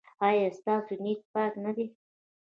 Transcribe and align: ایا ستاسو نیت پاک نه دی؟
ایا 0.27 0.47
ستاسو 0.59 0.93
نیت 1.03 1.21
پاک 1.33 1.53
نه 1.63 1.71
دی؟ 1.75 1.85